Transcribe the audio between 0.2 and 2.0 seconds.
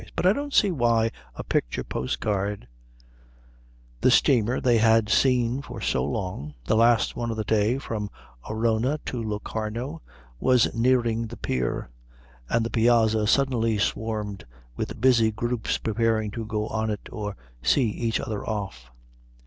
I don't see why a picture